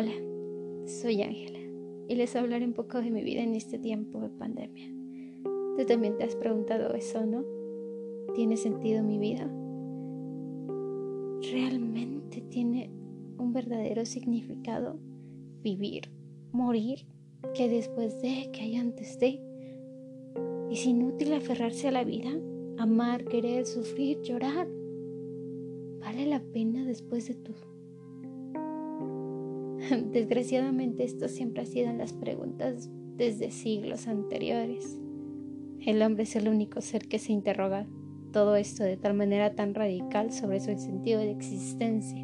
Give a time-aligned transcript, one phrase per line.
[0.00, 0.14] Hola,
[0.86, 1.58] soy Ángela
[2.06, 4.94] y les hablaré un poco de mi vida en este tiempo de pandemia.
[5.76, 7.44] Tú también te has preguntado eso, ¿no?
[8.32, 9.50] ¿Tiene sentido mi vida?
[11.50, 12.92] ¿Realmente tiene
[13.38, 15.00] un verdadero significado
[15.64, 16.12] vivir,
[16.52, 17.04] morir,
[17.52, 19.42] que después de, que hay antes de?
[20.70, 22.30] ¿Es inútil aferrarse a la vida?
[22.76, 24.68] Amar, querer, sufrir, llorar.
[25.98, 27.77] ¿Vale la pena después de todo?
[30.12, 34.98] Desgraciadamente esto siempre ha sido las preguntas desde siglos anteriores.
[35.84, 37.86] El hombre es el único ser que se interroga
[38.32, 42.18] todo esto de tal manera tan radical sobre su sentido de existencia.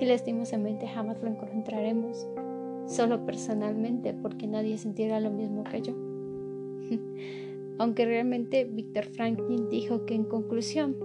[0.00, 2.26] Y lastimosamente jamás lo encontraremos,
[2.86, 5.94] solo personalmente, porque nadie sentirá lo mismo que yo.
[7.78, 10.96] Aunque realmente Víctor Franklin dijo que en conclusión,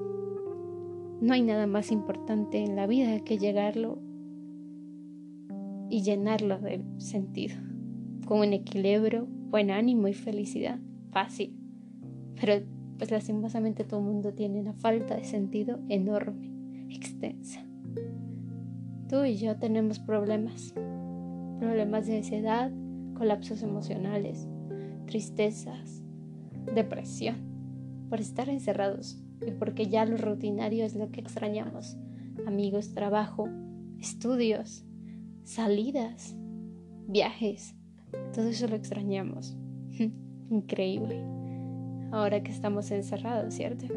[1.22, 4.00] no hay nada más importante en la vida que llegarlo
[5.90, 7.56] y llenarlo de sentido,
[8.26, 10.80] con un equilibrio, buen ánimo y felicidad.
[11.12, 11.56] Fácil.
[12.40, 12.64] Pero
[12.98, 16.52] pues lastimosamente todo el mundo tiene una falta de sentido enorme,
[16.90, 17.66] extensa.
[19.08, 20.74] Tú y yo tenemos problemas.
[21.60, 22.72] Problemas de ansiedad,
[23.16, 24.48] colapsos emocionales,
[25.08, 26.04] tristezas,
[26.74, 27.36] depresión,
[28.10, 31.98] por estar encerrados y porque ya lo rutinario es lo que extrañamos.
[32.46, 33.50] Amigos, trabajo,
[34.00, 34.86] estudios,
[35.50, 36.36] salidas,
[37.08, 37.74] viajes,
[38.36, 39.58] todo eso lo extrañamos.
[40.52, 41.26] Increíble.
[42.12, 43.88] Ahora que estamos encerrados, ¿cierto?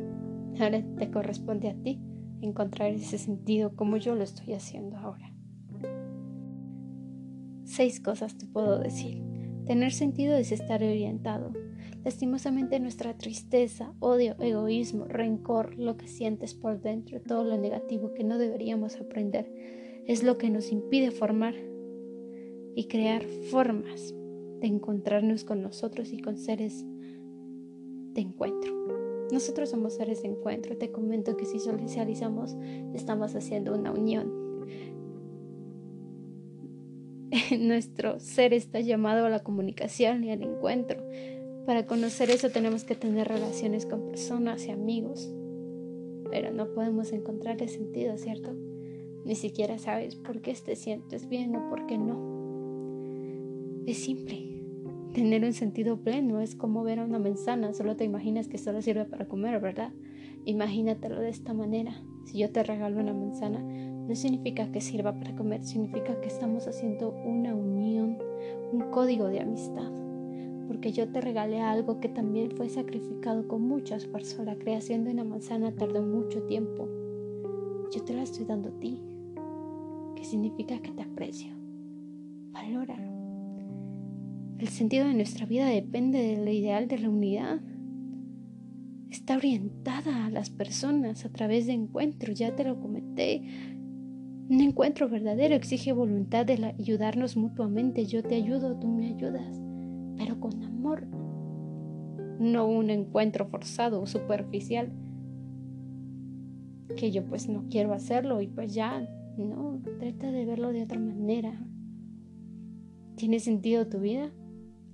[0.58, 2.00] Ahora te corresponde a ti
[2.40, 5.30] encontrar ese sentido como yo lo estoy haciendo ahora.
[7.64, 9.22] Seis cosas te puedo decir.
[9.66, 11.52] Tener sentido es estar orientado.
[12.02, 18.24] Lastimosamente nuestra tristeza, odio, egoísmo, rencor, lo que sientes por dentro, todo lo negativo que
[18.24, 21.54] no deberíamos aprender, es lo que nos impide formar
[22.74, 24.14] y crear formas
[24.60, 26.84] de encontrarnos con nosotros y con seres
[28.14, 28.72] de encuentro.
[29.30, 30.76] Nosotros somos seres de encuentro.
[30.76, 32.56] Te comento que si socializamos
[32.94, 34.30] estamos haciendo una unión.
[37.58, 41.02] Nuestro ser está llamado a la comunicación y al encuentro.
[41.66, 45.32] Para conocer eso tenemos que tener relaciones con personas y amigos.
[46.30, 48.54] Pero no podemos encontrarle sentido, ¿cierto?
[49.24, 52.32] Ni siquiera sabes por qué te sientes bien o por qué no.
[53.86, 54.52] Es simple.
[55.14, 58.82] Tener un sentido pleno es como ver a una manzana, solo te imaginas que solo
[58.82, 59.92] sirve para comer, ¿verdad?
[60.44, 62.02] Imagínatelo de esta manera.
[62.24, 66.66] Si yo te regalo una manzana, no significa que sirva para comer, significa que estamos
[66.66, 68.18] haciendo una unión,
[68.72, 69.92] un código de amistad.
[70.66, 74.42] Porque yo te regalé algo que también fue sacrificado con muchas esfuerzo.
[74.44, 76.88] La creación de una manzana tardó mucho tiempo.
[77.92, 79.11] Yo te la estoy dando a ti
[80.24, 81.52] significa que te aprecio.
[82.52, 83.12] Valóralo.
[84.58, 87.60] El sentido de nuestra vida depende del ideal de la unidad.
[89.10, 93.42] Está orientada a las personas a través de encuentros, ya te lo comenté.
[94.48, 98.06] Un encuentro verdadero exige voluntad de ayudarnos mutuamente.
[98.06, 99.60] Yo te ayudo, tú me ayudas,
[100.16, 101.06] pero con amor.
[102.38, 104.92] No un encuentro forzado o superficial
[106.96, 110.98] que yo pues no quiero hacerlo y pues ya no, trata de verlo de otra
[110.98, 111.52] manera.
[113.16, 114.30] ¿Tiene sentido tu vida?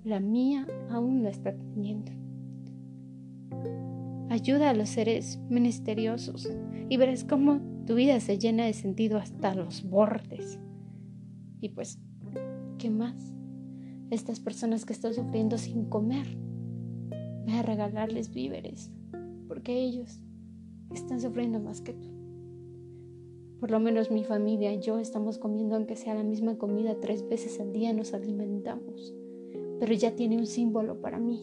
[0.03, 2.11] La mía aún lo está teniendo.
[4.29, 6.49] Ayuda a los seres misteriosos
[6.87, 10.59] y verás cómo tu vida se llena de sentido hasta los bordes.
[11.59, 11.99] Y pues,
[12.77, 13.33] ¿qué más?
[14.11, 16.27] Estas personas que están sufriendo sin comer,
[17.45, 18.91] voy a regalarles víveres,
[19.47, 20.21] porque ellos
[20.93, 22.18] están sufriendo más que tú.
[23.59, 27.27] Por lo menos mi familia y yo estamos comiendo aunque sea la misma comida tres
[27.27, 29.13] veces al día nos alimentamos.
[29.79, 31.41] Pero ya tiene un símbolo para mí.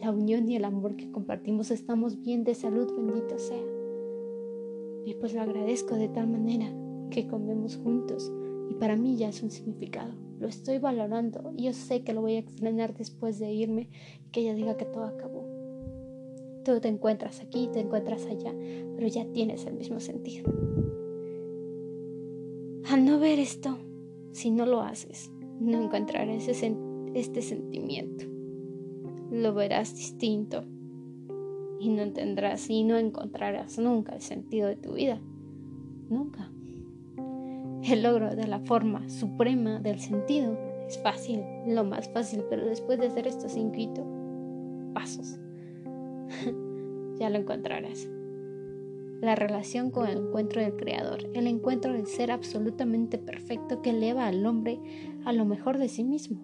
[0.00, 3.64] La unión y el amor que compartimos estamos bien de salud, bendito sea.
[5.04, 6.72] Y pues lo agradezco de tal manera
[7.10, 8.32] que comemos juntos
[8.70, 10.12] y para mí ya es un significado.
[10.38, 13.88] Lo estoy valorando y yo sé que lo voy a extrañar después de irme
[14.24, 15.44] y que ella diga que todo acabó.
[16.64, 18.52] Tú te encuentras aquí, te encuentras allá,
[18.94, 20.52] pero ya tienes el mismo sentido.
[22.96, 23.76] Al no ver esto,
[24.32, 28.24] si no lo haces, no encontrarás este sentimiento.
[29.30, 30.64] Lo verás distinto
[31.78, 35.20] y no tendrás y no encontrarás nunca el sentido de tu vida.
[36.08, 36.50] Nunca.
[37.82, 40.56] El logro de la forma suprema del sentido
[40.88, 44.06] es fácil, lo más fácil, pero después de hacer estos cinco
[44.94, 45.38] pasos,
[47.18, 48.08] ya lo encontrarás.
[49.20, 54.26] La relación con el encuentro del Creador, el encuentro del ser absolutamente perfecto que eleva
[54.26, 54.80] al hombre
[55.24, 56.40] a lo mejor de sí mismo.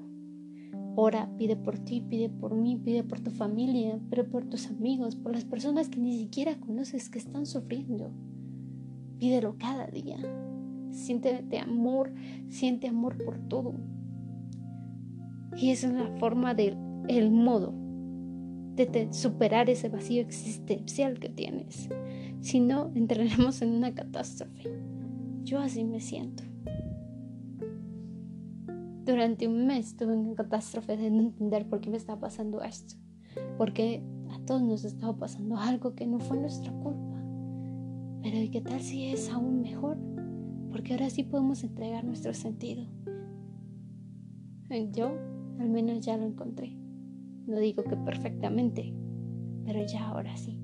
[0.95, 5.17] Ora, pide por ti, pide por mí, pide por tu familia, pero por tus amigos,
[5.17, 8.11] por las personas que ni siquiera conoces que están sufriendo.
[9.19, 10.19] Pídelo cada día.
[10.91, 12.13] Siéntete amor,
[12.49, 13.75] siente amor por todo.
[15.57, 16.77] Y esa es la forma del
[17.09, 17.82] el modo
[18.77, 21.89] de superar ese vacío existencial que tienes.
[22.41, 24.71] Si no, entraremos en una catástrofe.
[25.45, 26.43] Yo así me siento.
[29.05, 32.95] Durante un mes tuve una catástrofe de no entender por qué me estaba pasando esto.
[33.59, 37.21] Porque a todos nos estaba pasando algo que no fue nuestra culpa.
[38.23, 39.99] Pero ¿y qué tal si es aún mejor?
[40.71, 42.85] Porque ahora sí podemos entregar nuestro sentido.
[44.93, 45.13] Yo
[45.59, 46.82] al menos ya lo encontré.
[47.47, 48.95] No digo que perfectamente,
[49.65, 50.59] pero ya ahora sí.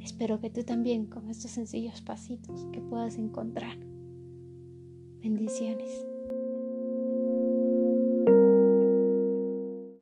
[0.00, 3.78] Espero que tú también con estos sencillos pasitos que puedas encontrar.
[5.20, 6.11] Bendiciones.